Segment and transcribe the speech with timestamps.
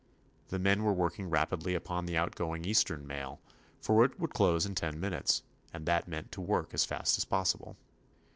[0.47, 3.39] The men were working rapidly upon the outgoing Eastern mail,
[3.79, 5.43] for it would close in ten minutes,
[5.75, 7.77] and that meant to work as fast as possible.